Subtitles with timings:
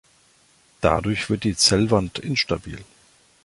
[0.81, 2.83] Dadurch wird die Zellwand instabil.